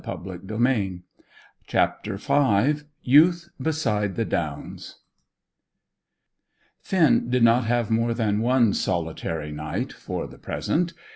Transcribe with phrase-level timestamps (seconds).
[1.67, 4.95] CHAPTER V YOUTH BESIDE THE DOWNS
[6.81, 10.93] Finn did not have more than one solitary night for the present.